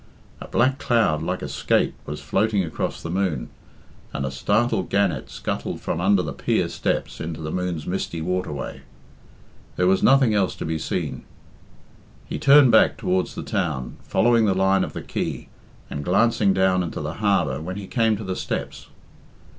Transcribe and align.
A 0.41 0.47
black 0.47 0.79
cloud 0.79 1.21
like 1.21 1.43
a 1.43 1.47
skate 1.47 1.93
was 2.07 2.19
floating 2.19 2.63
across 2.63 3.03
the 3.03 3.11
moon, 3.11 3.49
and 4.11 4.25
a 4.25 4.31
startled 4.31 4.89
gannet 4.89 5.29
scuttled 5.29 5.79
from 5.79 6.01
under 6.01 6.23
the 6.23 6.33
pier 6.33 6.69
steps 6.69 7.19
into 7.21 7.39
the 7.39 7.51
moon's 7.51 7.85
misty 7.85 8.19
waterway. 8.19 8.81
There 9.75 9.85
was 9.85 10.01
nothing 10.01 10.33
else 10.33 10.55
to 10.55 10.65
be 10.65 10.79
seen. 10.79 11.23
He 12.25 12.39
turned 12.39 12.71
back 12.71 12.97
towards 12.97 13.35
the 13.35 13.43
town, 13.43 13.97
following 14.01 14.45
the 14.45 14.55
line 14.55 14.83
of 14.83 14.93
the 14.93 15.03
quay, 15.03 15.49
and 15.87 16.03
glancing 16.03 16.51
down 16.51 16.81
into 16.81 16.99
the 17.01 17.13
harbour 17.21 17.61
when 17.61 17.75
he 17.77 17.85
came 17.85 18.17
to 18.17 18.23
the 18.23 18.35
steps. 18.35 18.87